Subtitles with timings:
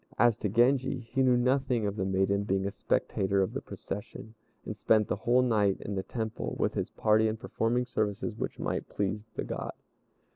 [0.17, 4.33] As to Genji, he knew nothing of the maiden being a spectator of the procession,
[4.65, 8.57] and spent the whole night in the Temple with his party in performing services which
[8.57, 9.73] might please the God.